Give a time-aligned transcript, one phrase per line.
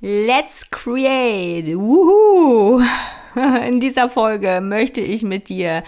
[0.00, 1.74] Let's create!
[1.74, 2.80] Wuhu!
[3.66, 5.82] In dieser Folge möchte ich mit dir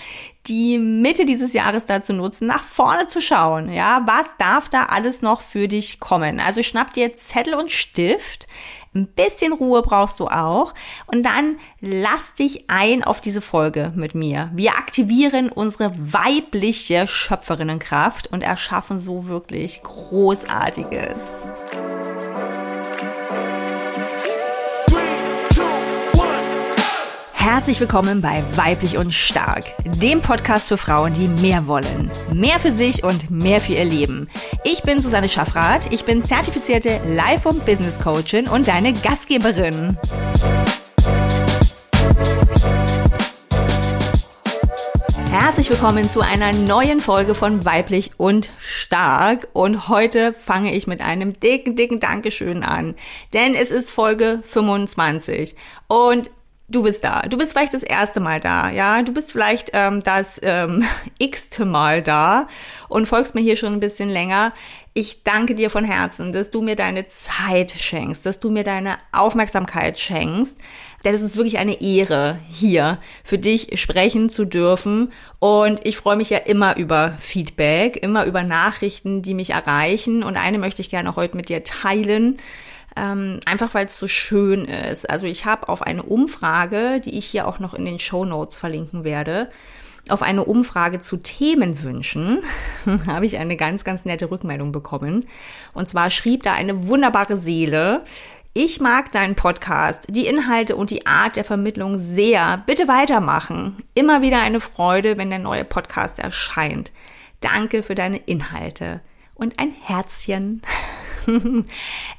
[0.48, 3.72] die Mitte dieses Jahres dazu nutzen, nach vorne zu schauen.
[3.72, 6.40] Ja, was darf da alles noch für dich kommen?
[6.40, 8.48] Also schnapp dir Zettel und Stift.
[8.96, 10.74] Ein bisschen Ruhe brauchst du auch.
[11.06, 14.50] Und dann lass dich ein auf diese Folge mit mir.
[14.54, 21.16] Wir aktivieren unsere weibliche Schöpferinnenkraft und erschaffen so wirklich Großartiges.
[27.52, 32.08] Herzlich willkommen bei Weiblich und Stark, dem Podcast für Frauen, die mehr wollen.
[32.32, 34.28] Mehr für sich und mehr für ihr Leben.
[34.62, 39.98] Ich bin Susanne Schaffrath, ich bin zertifizierte Life- und Business Coachin und deine Gastgeberin.
[45.32, 49.48] Herzlich willkommen zu einer neuen Folge von Weiblich und Stark.
[49.54, 52.94] Und heute fange ich mit einem dicken, dicken Dankeschön an.
[53.34, 55.56] Denn es ist Folge 25.
[55.88, 56.30] Und
[56.70, 57.22] du bist da.
[57.22, 59.02] Du bist vielleicht das erste Mal da, ja.
[59.02, 60.84] Du bist vielleicht ähm, das ähm,
[61.18, 62.46] x-te Mal da
[62.88, 64.52] und folgst mir hier schon ein bisschen länger.
[64.92, 68.96] Ich danke dir von Herzen, dass du mir deine Zeit schenkst, dass du mir deine
[69.12, 70.58] Aufmerksamkeit schenkst.
[71.04, 75.12] Denn es ist wirklich eine Ehre, hier für dich sprechen zu dürfen.
[75.38, 80.24] Und ich freue mich ja immer über Feedback, immer über Nachrichten, die mich erreichen.
[80.24, 82.36] Und eine möchte ich gerne heute mit dir teilen
[82.96, 85.08] ähm, einfach weil es so schön ist.
[85.08, 88.58] Also ich habe auf eine Umfrage, die ich hier auch noch in den Show Notes
[88.58, 89.50] verlinken werde,
[90.08, 92.42] auf eine Umfrage zu Themenwünschen
[93.06, 95.26] habe ich eine ganz, ganz nette Rückmeldung bekommen.
[95.74, 98.04] Und zwar schrieb da eine wunderbare Seele,
[98.52, 102.60] ich mag deinen Podcast, die Inhalte und die Art der Vermittlung sehr.
[102.66, 103.76] Bitte weitermachen.
[103.94, 106.90] Immer wieder eine Freude, wenn der neue Podcast erscheint.
[107.40, 109.02] Danke für deine Inhalte.
[109.36, 110.62] Und ein Herzchen.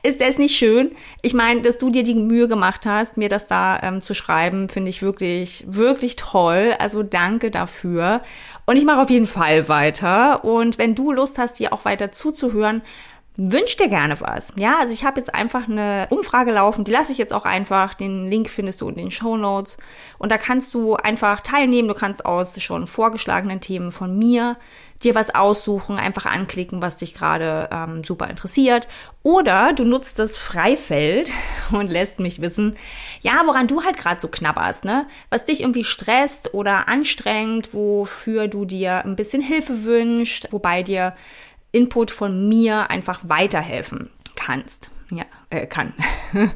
[0.03, 0.91] ist das nicht schön?
[1.21, 4.69] Ich meine, dass du dir die Mühe gemacht hast, mir das da ähm, zu schreiben,
[4.69, 6.73] finde ich wirklich, wirklich toll.
[6.79, 8.21] Also danke dafür.
[8.65, 10.43] Und ich mache auf jeden Fall weiter.
[10.43, 12.81] Und wenn du Lust hast, dir auch weiter zuzuhören,
[13.49, 14.53] wünsch dir gerne was.
[14.55, 17.93] Ja, also ich habe jetzt einfach eine Umfrage laufen, die lasse ich jetzt auch einfach.
[17.93, 19.77] Den Link findest du in den Show Notes.
[20.19, 21.87] Und da kannst du einfach teilnehmen.
[21.87, 24.57] Du kannst aus schon vorgeschlagenen Themen von mir
[25.03, 28.87] dir was aussuchen, einfach anklicken, was dich gerade ähm, super interessiert.
[29.23, 31.29] Oder du nutzt das Freifeld
[31.71, 32.77] und lässt mich wissen,
[33.21, 35.07] ja, woran du halt gerade so knabberst, ne?
[35.29, 41.15] Was dich irgendwie stresst oder anstrengt, wofür du dir ein bisschen Hilfe wünschst, wobei dir
[41.71, 44.91] Input von mir einfach weiterhelfen kannst.
[45.11, 45.93] Ja, äh, kann.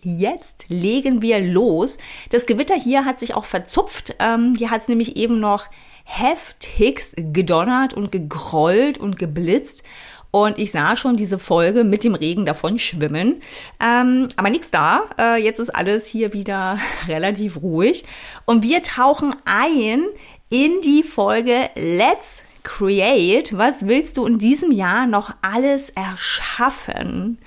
[0.00, 1.98] Jetzt legen wir los.
[2.30, 4.14] Das Gewitter hier hat sich auch verzupft.
[4.20, 5.66] Ähm, hier hat es nämlich eben noch
[6.04, 9.82] heftigst gedonnert und gegrollt und geblitzt.
[10.30, 13.40] Und ich sah schon diese Folge mit dem Regen davon schwimmen.
[13.82, 15.02] Ähm, aber nichts da.
[15.18, 18.04] Äh, jetzt ist alles hier wieder relativ ruhig.
[18.44, 20.04] Und wir tauchen ein
[20.50, 23.56] in die Folge Let's Create.
[23.56, 27.38] Was willst du in diesem Jahr noch alles erschaffen?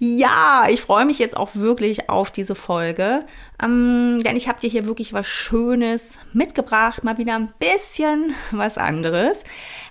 [0.00, 3.24] Ja, ich freue mich jetzt auch wirklich auf diese Folge,
[3.62, 8.78] ähm, denn ich habe dir hier wirklich was Schönes mitgebracht, mal wieder ein bisschen was
[8.78, 9.44] anderes.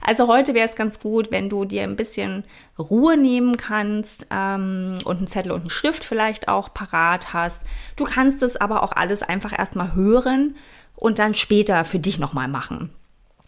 [0.06, 2.44] Also heute wäre es ganz gut, wenn du dir ein bisschen
[2.78, 7.64] Ruhe nehmen kannst ähm, und einen Zettel und einen Stift vielleicht auch parat hast.
[7.96, 10.56] Du kannst es aber auch alles einfach erstmal hören
[10.98, 12.97] und dann später für dich nochmal machen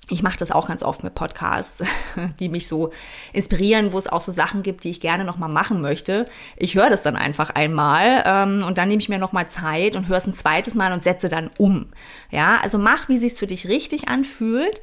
[0.10, 1.84] ich mache das auch ganz oft mit Podcasts,
[2.40, 2.92] die mich so
[3.32, 6.26] inspirieren, wo es auch so Sachen gibt, die ich gerne nochmal machen möchte.
[6.58, 10.08] Ich höre das dann einfach einmal ähm, und dann nehme ich mir nochmal Zeit und
[10.08, 11.88] höre es ein zweites Mal und setze dann um.
[12.32, 14.82] Ja, also mach, wie sich's für dich richtig anfühlt.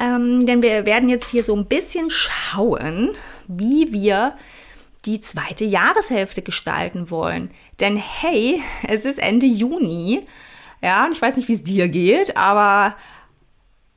[0.00, 3.10] Ähm, denn wir werden jetzt hier so ein bisschen schauen,
[3.48, 4.36] wie wir
[5.06, 7.50] die zweite Jahreshälfte gestalten wollen.
[7.80, 10.26] Denn hey, es ist Ende Juni.
[10.82, 12.94] Ja, und ich weiß nicht, wie es dir geht, aber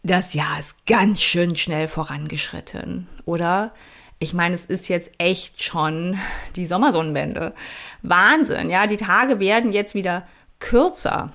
[0.04, 3.74] das Jahr ist ganz schön schnell vorangeschritten, oder?
[4.20, 6.18] Ich meine, es ist jetzt echt schon
[6.56, 7.54] die Sommersonnenwende.
[8.02, 10.28] Wahnsinn, ja, die Tage werden jetzt wieder
[10.60, 11.34] kürzer.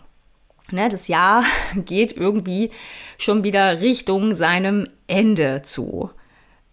[0.71, 1.45] Ne, das Jahr
[1.77, 2.71] geht irgendwie
[3.19, 6.11] schon wieder Richtung seinem Ende zu.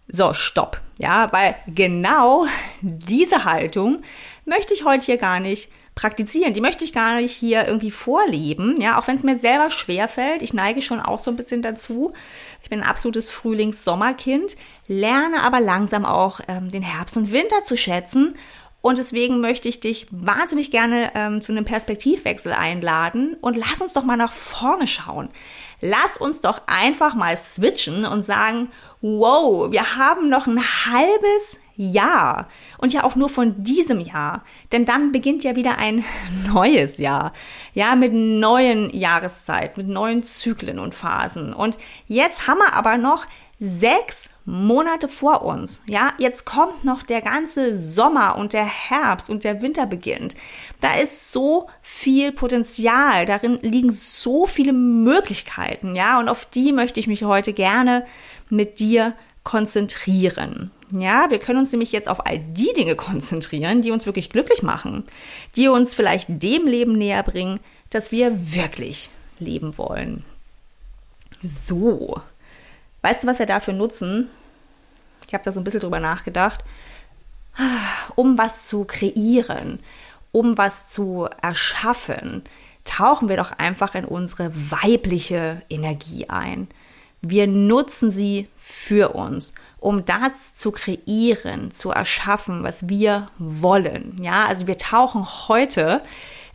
[0.08, 0.80] So, stopp.
[0.96, 2.46] Ja, weil genau
[2.80, 4.02] diese Haltung
[4.44, 6.54] möchte ich heute hier gar nicht praktizieren.
[6.54, 10.08] Die möchte ich gar nicht hier irgendwie vorleben, ja, auch wenn es mir selber schwer
[10.08, 10.42] fällt.
[10.42, 12.12] Ich neige schon auch so ein bisschen dazu.
[12.62, 14.56] Ich bin ein absolutes Frühlings-Sommerkind,
[14.88, 18.34] lerne aber langsam auch ähm, den Herbst und Winter zu schätzen
[18.84, 23.94] und deswegen möchte ich dich wahnsinnig gerne ähm, zu einem Perspektivwechsel einladen und lass uns
[23.94, 25.30] doch mal nach vorne schauen.
[25.80, 28.68] Lass uns doch einfach mal switchen und sagen,
[29.00, 32.46] wow, wir haben noch ein halbes Jahr
[32.76, 36.04] und ja auch nur von diesem Jahr, denn dann beginnt ja wieder ein
[36.46, 37.32] neues Jahr,
[37.72, 41.54] ja, mit neuen Jahreszeiten, mit neuen Zyklen und Phasen.
[41.54, 43.24] Und jetzt haben wir aber noch
[43.60, 45.82] sechs Monate vor uns.
[45.86, 50.34] Ja, jetzt kommt noch der ganze Sommer und der Herbst und der Winter beginnt.
[50.80, 57.00] Da ist so viel Potenzial, darin liegen so viele Möglichkeiten, ja, und auf die möchte
[57.00, 58.06] ich mich heute gerne
[58.50, 59.14] mit dir
[59.44, 60.70] konzentrieren.
[60.90, 64.62] Ja, wir können uns nämlich jetzt auf all die Dinge konzentrieren, die uns wirklich glücklich
[64.62, 65.04] machen,
[65.56, 67.60] die uns vielleicht dem Leben näher bringen,
[67.90, 70.24] das wir wirklich leben wollen.
[71.42, 72.20] So.
[73.04, 74.30] Weißt du, was wir dafür nutzen?
[75.26, 76.64] Ich habe da so ein bisschen drüber nachgedacht.
[78.14, 79.80] Um was zu kreieren,
[80.32, 82.44] um was zu erschaffen,
[82.86, 86.68] tauchen wir doch einfach in unsere weibliche Energie ein.
[87.20, 94.18] Wir nutzen sie für uns, um das zu kreieren, zu erschaffen, was wir wollen.
[94.22, 96.02] Ja, also wir tauchen heute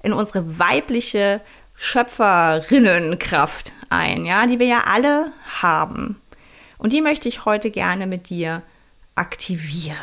[0.01, 1.41] in unsere weibliche
[1.75, 5.31] Schöpferinnenkraft ein, ja, die wir ja alle
[5.61, 6.19] haben.
[6.79, 8.63] Und die möchte ich heute gerne mit dir
[9.13, 9.97] aktivieren.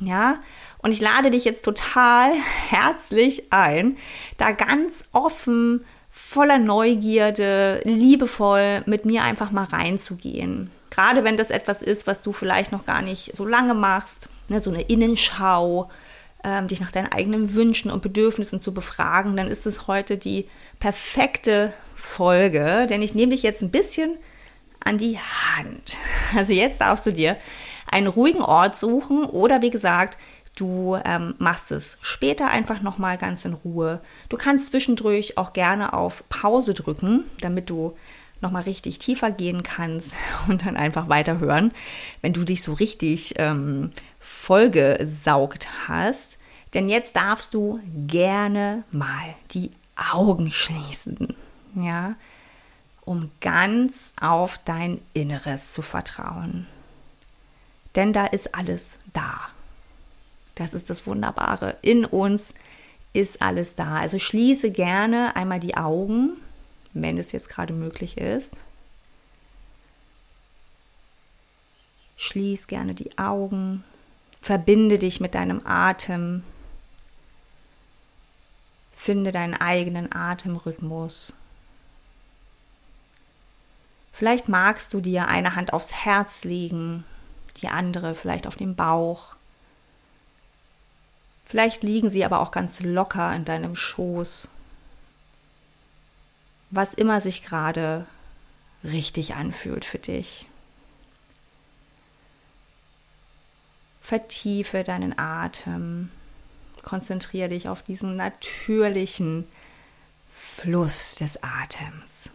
[0.00, 0.38] Ja,
[0.78, 2.32] und ich lade dich jetzt total
[2.68, 3.98] herzlich ein,
[4.38, 10.70] da ganz offen, voller Neugierde, liebevoll mit mir einfach mal reinzugehen.
[10.90, 14.62] Gerade wenn das etwas ist, was du vielleicht noch gar nicht so lange machst, ne,
[14.62, 15.90] so eine Innenschau,
[16.44, 20.46] ähm, dich nach deinen eigenen Wünschen und Bedürfnissen zu befragen, dann ist es heute die
[20.78, 24.16] perfekte Folge, denn ich nehme dich jetzt ein bisschen
[24.84, 25.96] an die Hand.
[26.34, 27.36] Also jetzt darfst du dir
[27.90, 30.18] einen ruhigen Ort suchen oder wie gesagt,
[30.56, 34.00] du ähm, machst es später einfach nochmal ganz in Ruhe.
[34.28, 37.96] Du kannst zwischendurch auch gerne auf Pause drücken, damit du
[38.40, 40.14] nochmal richtig tiefer gehen kannst
[40.48, 41.72] und dann einfach weiterhören,
[42.22, 46.38] wenn du dich so richtig ähm, vollgesaugt hast.
[46.74, 49.70] Denn jetzt darfst du gerne mal die
[50.12, 51.34] Augen schließen.
[51.74, 52.16] Ja,
[53.06, 56.66] um ganz auf dein Inneres zu vertrauen.
[57.94, 59.40] Denn da ist alles da.
[60.56, 61.78] Das ist das Wunderbare.
[61.80, 62.52] In uns
[63.14, 63.96] ist alles da.
[63.96, 66.32] Also schließe gerne einmal die Augen,
[66.92, 68.52] wenn es jetzt gerade möglich ist.
[72.16, 73.84] Schließ gerne die Augen.
[74.40, 76.42] Verbinde dich mit deinem Atem.
[78.92, 81.36] Finde deinen eigenen Atemrhythmus.
[84.16, 87.04] Vielleicht magst du dir eine Hand aufs Herz legen,
[87.58, 89.36] die andere vielleicht auf den Bauch.
[91.44, 94.48] Vielleicht liegen sie aber auch ganz locker in deinem Schoß.
[96.70, 98.06] Was immer sich gerade
[98.82, 100.46] richtig anfühlt für dich.
[104.00, 106.10] Vertiefe deinen Atem.
[106.82, 109.46] Konzentriere dich auf diesen natürlichen
[110.26, 112.30] Fluss des Atems.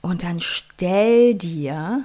[0.00, 2.04] Und dann stell dir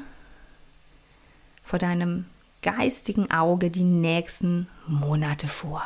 [1.63, 2.25] vor deinem
[2.61, 5.83] geistigen Auge die nächsten Monate vor.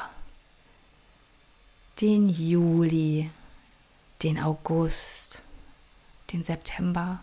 [2.02, 3.30] Den Juli,
[4.24, 5.42] den August,
[6.32, 7.20] den September,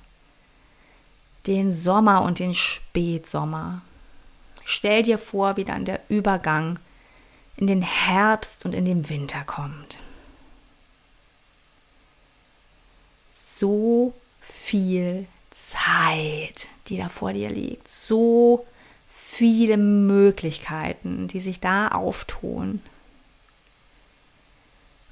[1.46, 3.82] den Sommer und den Spätsommer.
[4.64, 6.78] Stell dir vor, wie dann der Übergang
[7.56, 9.98] in den Herbst und in den Winter kommt.
[13.30, 14.14] So
[14.44, 17.88] viel Zeit, die da vor dir liegt.
[17.88, 18.66] So
[19.06, 22.82] viele Möglichkeiten, die sich da auftun.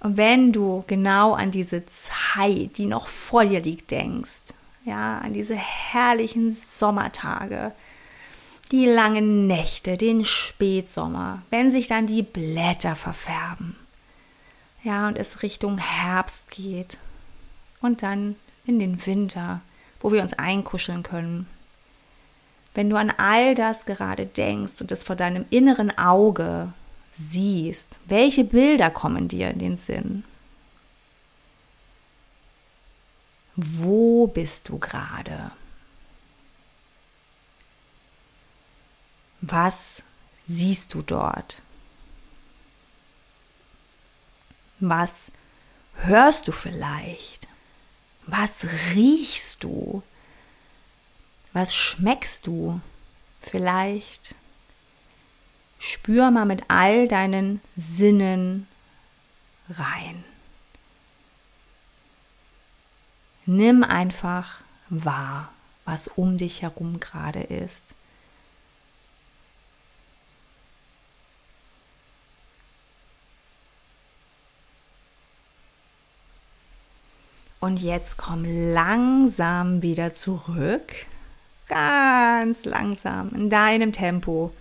[0.00, 4.52] Und wenn du genau an diese Zeit, die noch vor dir liegt, denkst,
[4.84, 7.72] ja, an diese herrlichen Sommertage,
[8.72, 13.76] die langen Nächte, den Spätsommer, wenn sich dann die Blätter verfärben,
[14.82, 16.98] ja, und es Richtung Herbst geht
[17.80, 19.60] und dann in den Winter,
[20.00, 21.48] wo wir uns einkuscheln können.
[22.74, 26.72] Wenn du an all das gerade denkst und es vor deinem inneren Auge
[27.16, 30.24] siehst, welche Bilder kommen dir in den Sinn?
[33.54, 35.52] Wo bist du gerade?
[39.42, 40.02] Was
[40.40, 41.60] siehst du dort?
[44.80, 45.30] Was
[45.96, 47.41] hörst du vielleicht?
[48.32, 50.02] Was riechst du?
[51.52, 52.80] Was schmeckst du?
[53.42, 54.34] Vielleicht
[55.78, 58.66] spür mal mit all deinen Sinnen
[59.68, 60.24] rein.
[63.44, 65.52] Nimm einfach wahr,
[65.84, 67.84] was um dich herum gerade ist.
[77.62, 81.06] Und jetzt komm langsam wieder zurück.
[81.68, 84.52] Ganz langsam in deinem Tempo.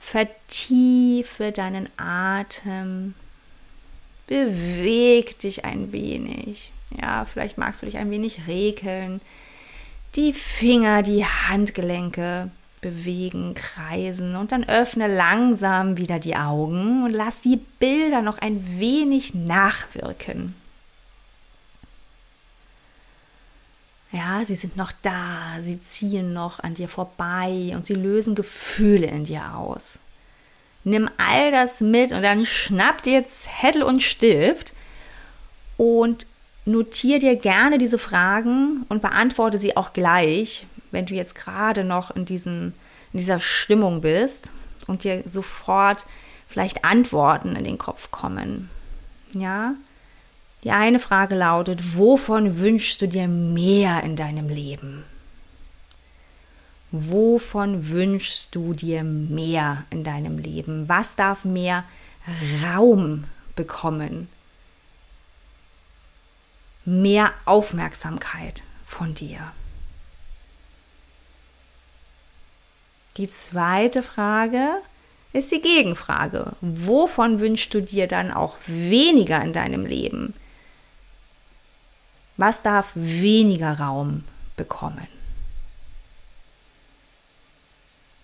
[0.00, 3.14] Vertiefe deinen Atem.
[4.26, 6.72] Beweg dich ein wenig.
[7.00, 9.20] Ja, vielleicht magst du dich ein wenig regeln.
[10.16, 17.42] Die Finger, die Handgelenke bewegen, kreisen und dann öffne langsam wieder die Augen und lass
[17.42, 20.56] die Bilder noch ein wenig nachwirken.
[24.12, 29.06] Ja, sie sind noch da, sie ziehen noch an dir vorbei und sie lösen Gefühle
[29.06, 29.98] in dir aus.
[30.84, 34.74] Nimm all das mit und dann schnapp dir Zettel und Stift
[35.78, 36.26] und
[36.66, 42.10] notier dir gerne diese Fragen und beantworte sie auch gleich, wenn du jetzt gerade noch
[42.10, 42.74] in, diesen,
[43.12, 44.50] in dieser Stimmung bist
[44.86, 46.04] und dir sofort
[46.48, 48.68] vielleicht Antworten in den Kopf kommen.
[49.32, 49.74] Ja,
[50.64, 55.04] die eine Frage lautet, wovon wünschst du dir mehr in deinem Leben?
[56.92, 60.88] Wovon wünschst du dir mehr in deinem Leben?
[60.88, 61.84] Was darf mehr
[62.62, 63.24] Raum
[63.56, 64.28] bekommen?
[66.84, 69.52] Mehr Aufmerksamkeit von dir.
[73.16, 74.82] Die zweite Frage
[75.32, 76.52] ist die Gegenfrage.
[76.60, 80.34] Wovon wünschst du dir dann auch weniger in deinem Leben?
[82.36, 84.24] Was darf weniger Raum
[84.56, 85.08] bekommen?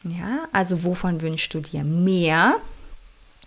[0.05, 2.57] Ja, also wovon wünschst du dir mehr?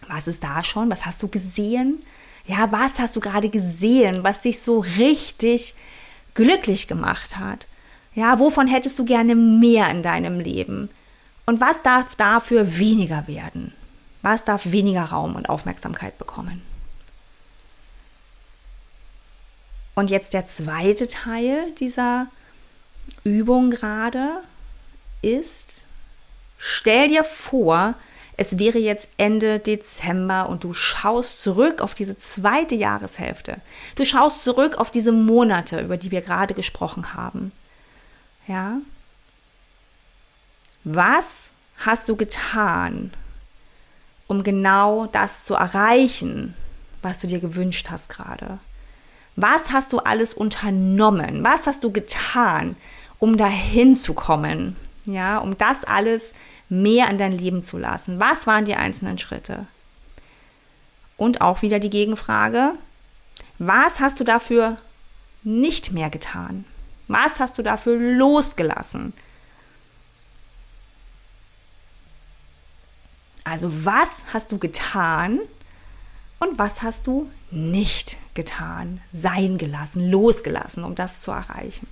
[0.07, 0.91] Was ist da schon?
[0.91, 2.03] Was hast du gesehen?
[2.45, 5.75] Ja, was hast du gerade gesehen, was dich so richtig
[6.33, 7.67] glücklich gemacht hat?
[8.13, 10.89] Ja, wovon hättest du gerne mehr in deinem Leben?
[11.45, 13.73] Und was darf dafür weniger werden?
[14.21, 16.61] Was darf weniger Raum und Aufmerksamkeit bekommen?
[19.95, 22.27] Und jetzt der zweite Teil dieser
[23.23, 24.41] Übung gerade
[25.21, 25.85] ist,
[26.57, 27.95] stell dir vor,
[28.37, 33.61] es wäre jetzt Ende Dezember und du schaust zurück auf diese zweite Jahreshälfte.
[33.95, 37.51] Du schaust zurück auf diese Monate, über die wir gerade gesprochen haben.
[38.47, 38.77] Ja?
[40.83, 43.13] Was hast du getan,
[44.27, 46.55] um genau das zu erreichen,
[47.01, 48.59] was du dir gewünscht hast gerade?
[49.41, 51.43] Was hast du alles unternommen?
[51.43, 52.75] Was hast du getan,
[53.19, 54.75] um dahin zu kommen?
[55.05, 56.33] Ja, um das alles
[56.69, 58.19] mehr in dein Leben zu lassen.
[58.19, 59.65] Was waren die einzelnen Schritte?
[61.17, 62.73] Und auch wieder die Gegenfrage,
[63.57, 64.77] was hast du dafür
[65.43, 66.65] nicht mehr getan?
[67.07, 69.13] Was hast du dafür losgelassen?
[73.43, 75.39] Also was hast du getan,
[76.41, 81.87] und was hast du nicht getan, sein gelassen, losgelassen, um das zu erreichen.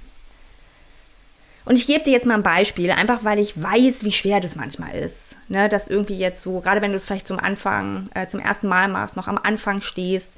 [1.66, 4.56] Und ich gebe dir jetzt mal ein Beispiel, einfach weil ich weiß, wie schwer das
[4.56, 5.38] manchmal ist.
[5.50, 8.68] Ne, dass irgendwie jetzt so, gerade wenn du es vielleicht zum Anfang, äh, zum ersten
[8.68, 10.38] Mal machst, noch am Anfang stehst,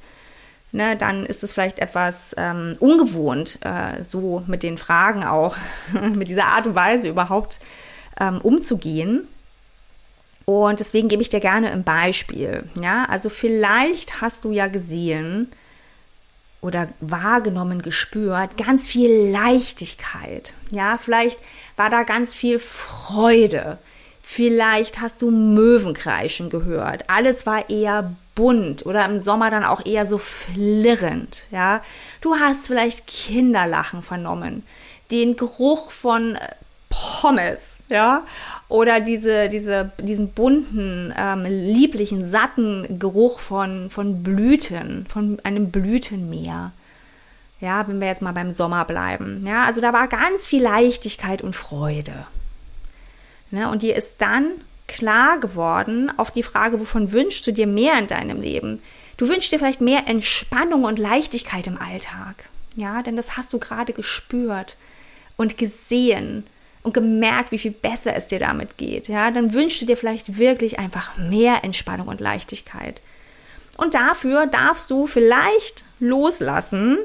[0.72, 5.55] ne, dann ist es vielleicht etwas ähm, ungewohnt, äh, so mit den Fragen auch,
[6.13, 7.60] mit dieser Art und Weise überhaupt
[8.20, 9.27] ähm, umzugehen.
[10.46, 12.65] Und deswegen gebe ich dir gerne ein Beispiel.
[12.81, 15.50] Ja, also vielleicht hast du ja gesehen
[16.62, 20.53] oder wahrgenommen, gespürt, ganz viel Leichtigkeit.
[20.70, 21.39] Ja, vielleicht
[21.75, 23.80] war da ganz viel Freude.
[24.22, 27.10] Vielleicht hast du Möwenkreischen gehört.
[27.10, 31.48] Alles war eher bunt oder im Sommer dann auch eher so flirrend.
[31.51, 31.82] Ja,
[32.22, 34.63] du hast vielleicht Kinderlachen vernommen,
[35.10, 36.38] den Geruch von
[37.01, 38.25] Pommes, ja,
[38.67, 46.72] oder diese, diese, diesen bunten, ähm, lieblichen, satten Geruch von, von Blüten, von einem Blütenmeer.
[47.60, 49.43] Ja, wenn wir jetzt mal beim Sommer bleiben.
[49.48, 52.27] Ja, also da war ganz viel Leichtigkeit und Freude.
[53.50, 54.51] Ne, und dir ist dann
[54.88, 58.81] klar geworden auf die Frage, wovon wünschst du dir mehr in deinem Leben?
[59.17, 62.50] Du wünschst dir vielleicht mehr Entspannung und Leichtigkeit im Alltag.
[62.75, 64.77] Ja, denn das hast du gerade gespürt
[65.36, 66.46] und gesehen
[66.84, 70.38] und gemerkt, wie viel besser es dir damit geht, ja, dann wünschst du dir vielleicht
[70.38, 73.02] wirklich einfach mehr Entspannung und Leichtigkeit.
[73.78, 76.98] Und dafür darfst du vielleicht loslassen,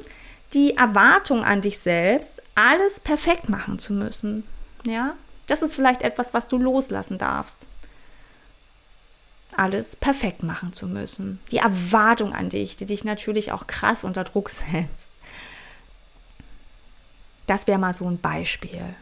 [0.52, 4.44] die Erwartung an dich selbst, alles perfekt machen zu müssen.
[4.84, 5.14] Ja,
[5.46, 7.66] das ist vielleicht etwas, was du loslassen darfst.
[9.56, 11.40] Alles perfekt machen zu müssen.
[11.50, 15.10] Die Erwartung an dich, die dich natürlich auch krass unter Druck setzt.
[17.46, 18.94] Das wäre mal so ein Beispiel.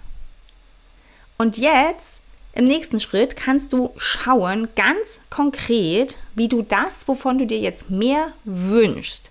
[1.38, 2.20] Und jetzt,
[2.52, 7.90] im nächsten Schritt, kannst du schauen, ganz konkret, wie du das, wovon du dir jetzt
[7.90, 9.30] mehr wünschst,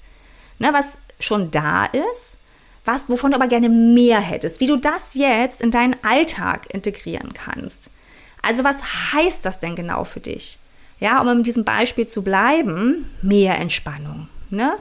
[0.59, 2.37] ne, was schon da ist,
[2.85, 7.33] was, wovon du aber gerne mehr hättest, wie du das jetzt in deinen Alltag integrieren
[7.33, 7.89] kannst.
[8.41, 10.59] Also was heißt das denn genau für dich?
[10.99, 14.27] Ja, um in diesem Beispiel zu bleiben, mehr Entspannung.
[14.49, 14.75] Ne?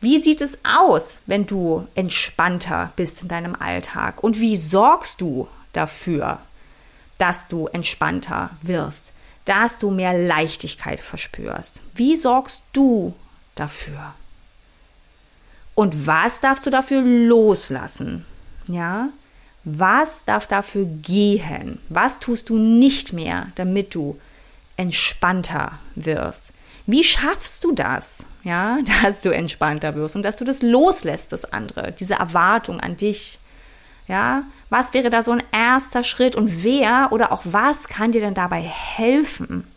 [0.00, 4.22] Wie sieht es aus, wenn du entspannter bist in deinem Alltag?
[4.22, 6.40] Und wie sorgst du dafür,
[7.20, 9.12] dass du entspannter wirst,
[9.44, 11.82] dass du mehr Leichtigkeit verspürst?
[11.94, 13.14] Wie sorgst du
[13.54, 14.14] dafür?
[15.74, 18.26] Und was darfst du dafür loslassen?
[18.66, 19.10] Ja?
[19.64, 21.80] Was darf dafür gehen?
[21.88, 24.18] Was tust du nicht mehr, damit du
[24.76, 26.52] entspannter wirst?
[26.86, 31.44] Wie schaffst du das, ja, dass du entspannter wirst und dass du das loslässt, das
[31.44, 33.38] andere, diese Erwartung an dich?
[34.10, 38.20] Ja, was wäre da so ein erster Schritt und wer oder auch was kann dir
[38.20, 39.68] denn dabei helfen?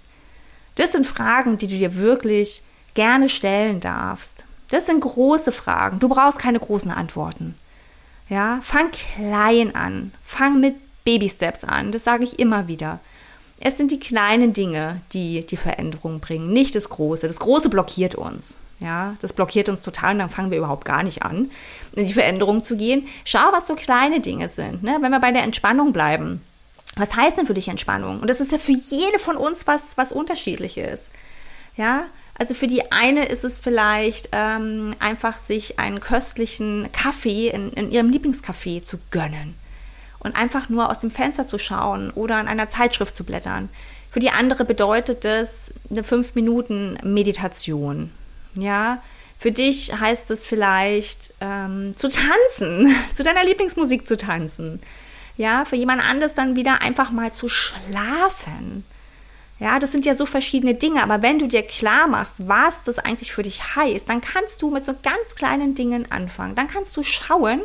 [0.74, 2.64] Das sind Fragen, die du dir wirklich
[2.96, 4.44] gerne stellen darfst.
[4.72, 6.00] Das sind große Fragen.
[6.00, 7.54] Du brauchst keine großen Antworten.
[8.28, 10.14] Ja, fang klein an.
[10.24, 11.92] Fang mit Baby Steps an.
[11.92, 13.02] Das sage ich immer wieder.
[13.60, 17.28] Es sind die kleinen Dinge, die die Veränderung bringen, nicht das Große.
[17.28, 18.58] Das Große blockiert uns.
[18.84, 21.50] Ja, das blockiert uns total und dann fangen wir überhaupt gar nicht an,
[21.96, 23.08] in die Veränderung zu gehen.
[23.24, 24.84] Schau, was so kleine Dinge sind.
[24.84, 24.98] Ne?
[25.00, 26.42] Wenn wir bei der Entspannung bleiben.
[26.98, 28.20] Was heißt denn für dich Entspannung?
[28.20, 31.10] Und das ist ja für jede von uns was, was unterschiedliches.
[31.78, 32.06] Ja,
[32.38, 37.90] also für die eine ist es vielleicht ähm, einfach sich einen köstlichen Kaffee in, in
[37.90, 39.56] ihrem Lieblingscafé zu gönnen
[40.20, 43.70] und einfach nur aus dem Fenster zu schauen oder an einer Zeitschrift zu blättern.
[44.10, 48.12] Für die andere bedeutet das eine fünf Minuten Meditation.
[48.56, 49.02] Ja,
[49.38, 54.80] für dich heißt es vielleicht ähm, zu tanzen, zu deiner Lieblingsmusik zu tanzen.
[55.36, 58.86] Ja, für jemand anderes dann wieder einfach mal zu schlafen.
[59.60, 63.00] Ja, das sind ja so verschiedene Dinge, aber wenn du dir klar machst, was das
[63.00, 66.56] eigentlich für dich heißt, dann kannst du mit so ganz kleinen Dingen anfangen.
[66.56, 67.62] Dann kannst du schauen,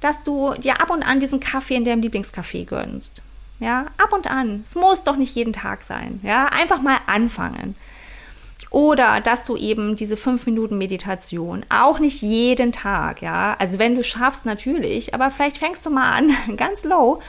[0.00, 3.22] dass du dir ab und an diesen Kaffee in deinem Lieblingscafé gönnst.
[3.60, 4.62] Ja, ab und an.
[4.66, 6.20] Es muss doch nicht jeden Tag sein.
[6.22, 7.76] Ja, einfach mal anfangen.
[8.72, 13.54] Oder dass du eben diese fünf Minuten Meditation auch nicht jeden Tag, ja.
[13.58, 17.20] Also wenn du schaffst, natürlich, aber vielleicht fängst du mal an, ganz low,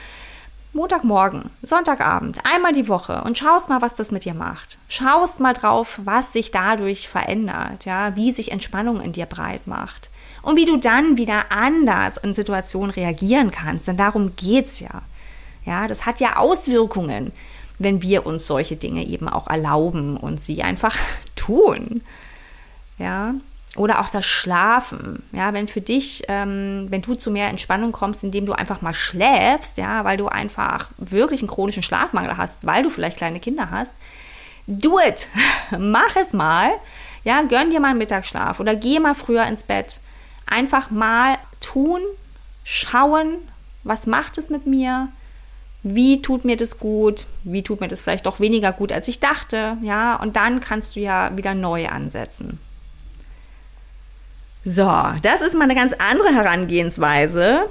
[0.72, 4.78] Montagmorgen, Sonntagabend, einmal die Woche und schaust mal, was das mit dir macht.
[4.88, 10.08] Schaust mal drauf, was sich dadurch verändert, ja, wie sich Entspannung in dir breit macht
[10.40, 15.02] und wie du dann wieder anders in Situationen reagieren kannst, denn darum geht's ja.
[15.66, 17.32] Ja, das hat ja Auswirkungen,
[17.78, 20.96] wenn wir uns solche Dinge eben auch erlauben und sie einfach
[21.46, 22.02] tun.
[22.98, 23.34] Ja,
[23.76, 25.22] oder auch das Schlafen.
[25.32, 28.94] Ja, wenn für dich, ähm, wenn du zu mehr Entspannung kommst, indem du einfach mal
[28.94, 33.70] schläfst, ja, weil du einfach wirklich einen chronischen Schlafmangel hast, weil du vielleicht kleine Kinder
[33.70, 33.94] hast,
[34.66, 35.28] do it.
[35.78, 36.70] Mach es mal.
[37.24, 40.00] Ja, gönn dir mal einen Mittagsschlaf oder geh mal früher ins Bett
[40.46, 42.00] einfach mal tun,
[42.64, 43.38] schauen,
[43.82, 45.08] was macht es mit mir?
[45.84, 47.26] Wie tut mir das gut?
[47.44, 49.76] Wie tut mir das vielleicht doch weniger gut, als ich dachte?
[49.82, 52.58] Ja, und dann kannst du ja wieder neu ansetzen.
[54.64, 57.66] So, das ist mal eine ganz andere Herangehensweise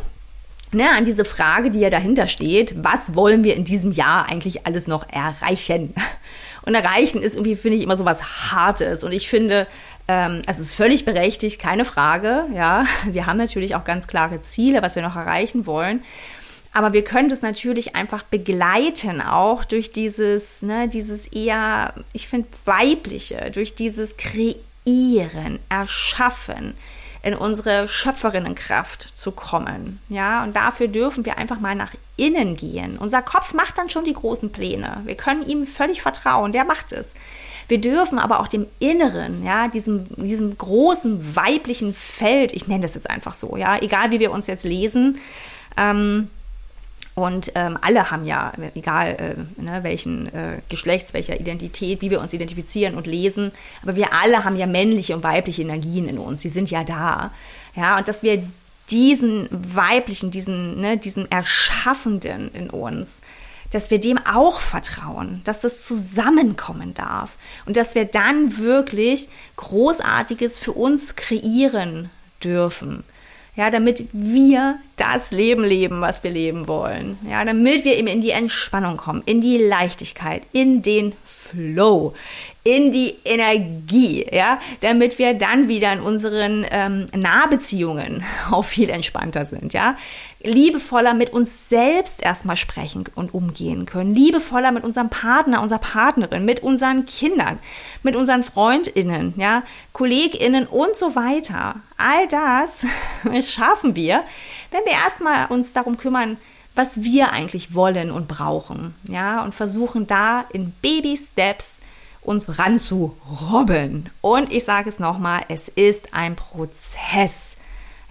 [0.73, 2.75] ne, an diese Frage, die ja dahinter steht.
[2.83, 5.95] Was wollen wir in diesem Jahr eigentlich alles noch erreichen?
[6.65, 9.03] Und erreichen ist irgendwie, finde ich, immer so was Hartes.
[9.03, 9.67] Und ich finde,
[10.07, 12.45] ähm, es ist völlig berechtigt, keine Frage.
[12.53, 16.03] Ja, wir haben natürlich auch ganz klare Ziele, was wir noch erreichen wollen.
[16.73, 22.49] Aber wir können das natürlich einfach begleiten, auch durch dieses, ne, dieses eher, ich finde,
[22.65, 26.73] weibliche, durch dieses Kreieren, Erschaffen,
[27.21, 30.01] in unsere Schöpferinnenkraft zu kommen.
[30.09, 32.97] Ja, und dafür dürfen wir einfach mal nach innen gehen.
[32.97, 35.01] Unser Kopf macht dann schon die großen Pläne.
[35.05, 36.51] Wir können ihm völlig vertrauen.
[36.51, 37.13] Der macht es.
[37.69, 42.95] Wir dürfen aber auch dem Inneren, ja, diesem, diesem großen weiblichen Feld, ich nenne das
[42.95, 45.19] jetzt einfach so, ja, egal wie wir uns jetzt lesen,
[45.77, 46.29] ähm,
[47.15, 49.07] und ähm, alle haben ja, egal
[49.59, 53.51] äh, ne, welchen äh, Geschlechts, welcher Identität, wie wir uns identifizieren und lesen,
[53.83, 56.41] aber wir alle haben ja männliche und weibliche Energien in uns.
[56.41, 57.31] Die sind ja da.
[57.75, 58.43] Ja, und dass wir
[58.89, 63.21] diesen weiblichen, diesen, ne, diesen Erschaffenden in uns,
[63.69, 70.59] dass wir dem auch vertrauen, dass das zusammenkommen darf und dass wir dann wirklich Großartiges
[70.59, 72.09] für uns kreieren
[72.43, 73.03] dürfen.
[73.55, 77.17] Ja, damit wir das Leben leben, was wir leben wollen.
[77.27, 82.13] Ja, damit wir eben in die Entspannung kommen, in die Leichtigkeit, in den Flow,
[82.63, 89.45] in die Energie, ja, damit wir dann wieder in unseren ähm, Nahbeziehungen auch viel entspannter
[89.45, 89.97] sind, ja,
[90.43, 96.45] liebevoller mit uns selbst erstmal sprechen und umgehen können, liebevoller mit unserem Partner, unserer Partnerin,
[96.45, 97.59] mit unseren Kindern,
[98.03, 101.75] mit unseren Freundinnen, ja, Kolleginnen und so weiter.
[101.97, 102.85] All das
[103.49, 104.23] schaffen wir,
[104.71, 106.37] wenn wir erstmal uns darum kümmern,
[106.75, 111.79] was wir eigentlich wollen und brauchen, ja, und versuchen da in Baby Steps
[112.21, 114.09] uns ranzurobben.
[114.21, 117.55] Und ich sage es nochmal, es ist ein Prozess.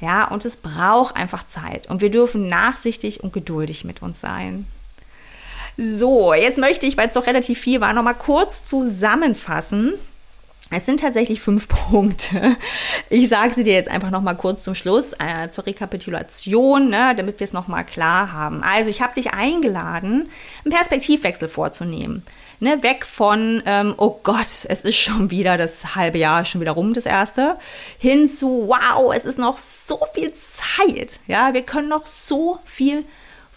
[0.01, 1.88] Ja, und es braucht einfach Zeit.
[1.88, 4.66] Und wir dürfen nachsichtig und geduldig mit uns sein.
[5.77, 9.95] So, jetzt möchte ich, weil es doch relativ viel war, nochmal kurz zusammenfassen,
[10.73, 12.57] es sind tatsächlich fünf Punkte.
[13.09, 17.15] Ich sage sie dir jetzt einfach noch mal kurz zum Schluss äh, zur Rekapitulation, ne,
[17.17, 18.63] damit wir es noch mal klar haben.
[18.63, 20.29] Also ich habe dich eingeladen,
[20.65, 22.23] einen Perspektivwechsel vorzunehmen.
[22.61, 26.73] Ne, weg von, ähm, oh Gott, es ist schon wieder das halbe Jahr schon wieder
[26.73, 27.59] rum, das erste,
[27.99, 31.19] hin zu, wow, es ist noch so viel Zeit.
[31.27, 33.05] Ja, wir können noch so viel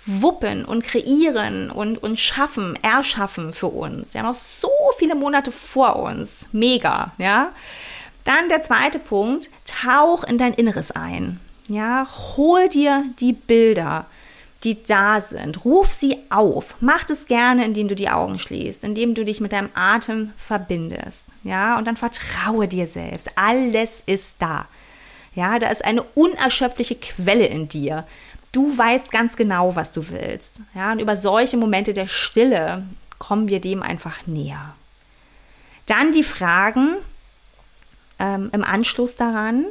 [0.06, 4.14] wuppen und kreieren und, und schaffen, erschaffen für uns.
[4.14, 6.46] Ja, noch so viele Monate vor uns.
[6.52, 7.52] Mega, ja.
[8.24, 11.40] Dann der zweite Punkt, tauch in dein Inneres ein.
[11.68, 14.06] Ja, hol dir die Bilder,
[14.64, 15.66] die da sind.
[15.66, 16.76] Ruf sie auf.
[16.80, 21.28] Mach es gerne, indem du die Augen schließt, indem du dich mit deinem Atem verbindest.
[21.44, 23.30] Ja, und dann vertraue dir selbst.
[23.36, 24.68] Alles ist da.
[25.36, 28.06] Ja, da ist eine unerschöpfliche Quelle in dir.
[28.56, 30.62] Du weißt ganz genau, was du willst.
[30.74, 32.84] Ja, und über solche Momente der Stille
[33.20, 34.76] kommen wir dem einfach näher.
[35.88, 36.96] Dann die Fragen
[38.18, 39.66] ähm, im Anschluss daran,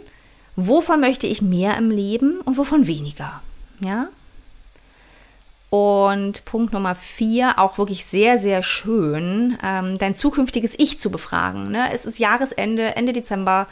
[0.55, 3.41] wovon möchte ich mehr im Leben und wovon weniger?
[3.81, 4.09] Ja.
[5.71, 11.63] Und Punkt Nummer vier, auch wirklich sehr, sehr schön, ähm, dein zukünftiges Ich zu befragen.
[11.63, 11.89] Ne?
[11.91, 13.67] Es ist Jahresende, Ende Dezember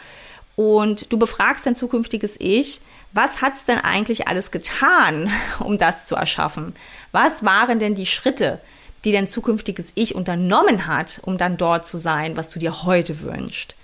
[0.57, 2.81] und du befragst dein zukünftiges Ich,
[3.13, 6.75] was hat's denn eigentlich alles getan, um das zu erschaffen?
[7.13, 8.61] Was waren denn die Schritte,
[9.05, 13.21] die dein zukünftiges Ich unternommen hat, um dann dort zu sein, was du dir heute
[13.23, 13.75] wünschst?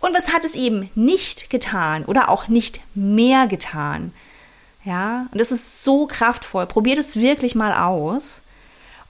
[0.00, 4.12] Und was hat es eben nicht getan oder auch nicht mehr getan?
[4.84, 6.66] Ja, und das ist so kraftvoll.
[6.66, 8.42] Probier das wirklich mal aus.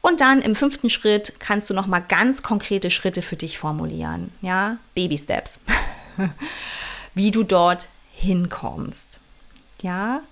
[0.01, 4.33] Und dann im fünften Schritt kannst du noch mal ganz konkrete Schritte für dich formulieren.
[4.41, 5.59] Ja, Baby Steps.
[7.15, 9.21] Wie du dort hinkommst.
[9.83, 10.23] Ja.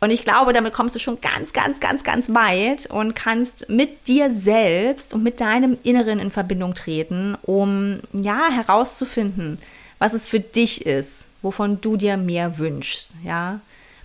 [0.00, 4.08] Und ich glaube, damit kommst du schon ganz, ganz, ganz, ganz weit und kannst mit
[4.08, 9.60] dir selbst und mit deinem Inneren in Verbindung treten, um ja herauszufinden,
[10.00, 13.60] was es für dich ist, wovon du dir mehr wünschst, ja,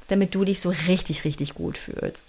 [0.08, 2.28] damit du dich so richtig, richtig gut fühlst.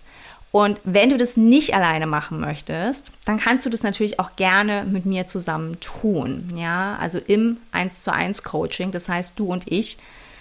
[0.50, 4.84] Und wenn du das nicht alleine machen möchtest, dann kannst du das natürlich auch gerne
[4.84, 8.92] mit mir zusammen tun, ja, also im 1 zu 1 Coaching.
[8.92, 9.98] Das heißt, du und ich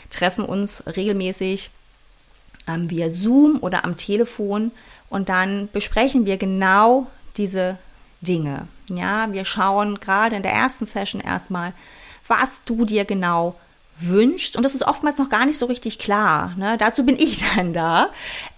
[0.10, 1.72] treffen uns regelmäßig
[2.68, 4.72] ähm, via Zoom oder am Telefon
[5.10, 7.78] und dann besprechen wir genau diese
[8.22, 8.68] Dinge.
[8.90, 11.74] Ja, wir schauen gerade in der ersten Session erstmal,
[12.28, 13.56] was du dir genau
[14.00, 14.56] wünscht.
[14.56, 16.54] Und das ist oftmals noch gar nicht so richtig klar.
[16.58, 16.78] Ne?
[16.78, 18.10] Dazu bin ich dann da.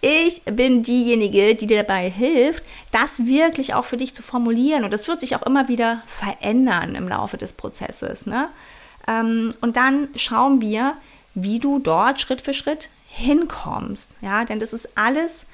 [0.01, 4.83] Ich bin diejenige, die dir dabei hilft, das wirklich auch für dich zu formulieren.
[4.83, 8.25] Und das wird sich auch immer wieder verändern im Laufe des Prozesses.
[8.25, 8.49] Ne?
[9.07, 10.95] Ähm, und dann schauen wir,
[11.35, 14.09] wie du dort Schritt für Schritt hinkommst.
[14.21, 15.45] Ja, denn das ist alles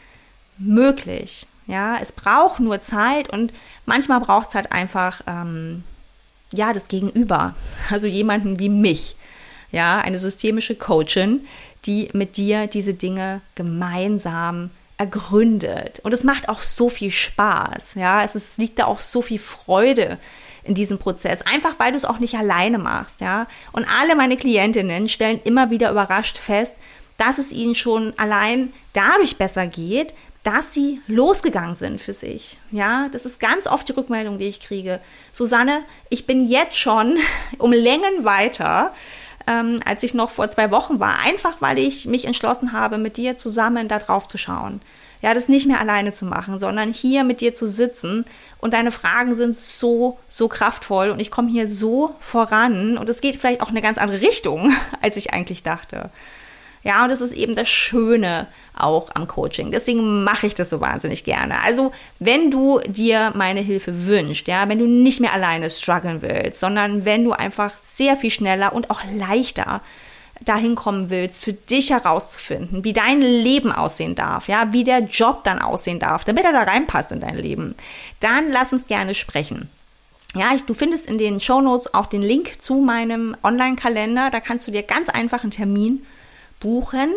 [0.58, 1.48] möglich.
[1.68, 3.52] Ja, es braucht nur Zeit und
[3.86, 5.84] manchmal braucht es halt einfach, ähm,
[6.54, 7.56] ja, das Gegenüber.
[7.89, 9.15] Also jemanden wie mich.
[9.72, 11.46] Ja, eine systemische Coachin,
[11.86, 16.00] die mit dir diese Dinge gemeinsam ergründet.
[16.04, 17.96] Und es macht auch so viel Spaß.
[17.96, 20.18] Ja, es ist, liegt da auch so viel Freude
[20.63, 21.41] in diesem Prozess.
[21.41, 23.22] Einfach weil du es auch nicht alleine machst.
[23.22, 26.76] Ja, und alle meine Klientinnen stellen immer wieder überrascht fest,
[27.17, 30.13] dass es ihnen schon allein dadurch besser geht,
[30.45, 32.60] dass sie losgegangen sind für sich.
[32.71, 35.01] Ja, das ist ganz oft die Rückmeldung, die ich kriege.
[35.32, 37.17] Susanne, ich bin jetzt schon
[37.58, 38.93] um Längen weiter,
[39.47, 41.19] ähm, als ich noch vor zwei Wochen war.
[41.25, 44.82] Einfach weil ich mich entschlossen habe, mit dir zusammen da drauf zu schauen.
[45.23, 48.25] Ja, das nicht mehr alleine zu machen, sondern hier mit dir zu sitzen
[48.60, 53.21] und deine Fragen sind so, so kraftvoll und ich komme hier so voran und es
[53.21, 56.12] geht vielleicht auch eine ganz andere Richtung, als ich eigentlich dachte.
[56.86, 58.45] Ja, und das ist eben das Schöne
[58.78, 59.71] auch am Coaching.
[59.71, 61.63] Deswegen mache ich das so wahnsinnig gerne.
[61.63, 66.60] Also, wenn du dir meine Hilfe wünschst, ja, wenn du nicht mehr alleine strugglen willst,
[66.60, 69.82] sondern wenn du einfach sehr viel schneller und auch leichter
[70.41, 75.43] dahin kommen willst, für dich herauszufinden, wie dein Leben aussehen darf, ja, wie der Job
[75.43, 77.74] dann aussehen darf, damit er da reinpasst in dein Leben,
[78.19, 79.69] dann lass uns gerne sprechen.
[80.36, 84.30] Ja, ich, du findest in den Show Notes auch den Link zu meinem Online-Kalender.
[84.30, 86.06] Da kannst du dir ganz einfach einen Termin
[86.60, 87.13] buchen.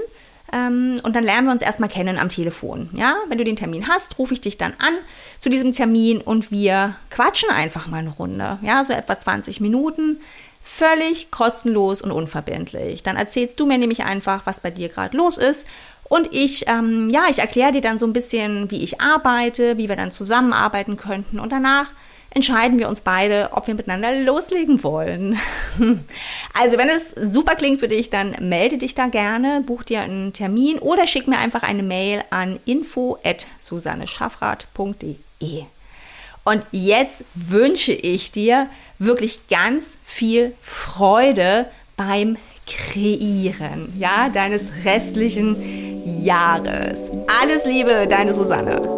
[0.53, 2.89] Ähm, und dann lernen wir uns erstmal kennen am Telefon.
[2.95, 4.95] Ja, wenn du den Termin hast, rufe ich dich dann an
[5.41, 8.59] zu diesem Termin und wir quatschen einfach mal eine Runde.
[8.63, 10.21] Ja, so etwa 20 Minuten.
[10.63, 13.03] Völlig kostenlos und unverbindlich.
[13.03, 15.67] Dann erzählst du mir nämlich einfach, was bei dir gerade los ist.
[16.05, 19.89] Und ich, ähm, ja, ich erkläre dir dann so ein bisschen, wie ich arbeite, wie
[19.89, 21.39] wir dann zusammenarbeiten könnten.
[21.39, 21.91] Und danach
[22.31, 25.39] entscheiden wir uns beide, ob wir miteinander loslegen wollen.
[26.55, 30.33] Also wenn es super klingt für dich, dann melde dich da gerne, buch dir einen
[30.33, 35.63] Termin oder schick mir einfach eine Mail an info@susanneschaffrath.de.
[36.43, 47.13] Und jetzt wünsche ich dir wirklich ganz viel Freude beim Kreieren, ja, deines restlichen Jahres.
[47.41, 48.98] Alles Liebe, deine Susanne.